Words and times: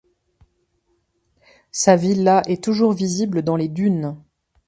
Sa 1.71 1.95
villa 1.95 2.41
est 2.47 2.63
toujours 2.63 2.91
visible 2.91 3.43
dans 3.43 3.55
les 3.55 3.67
dunes. 3.69 4.17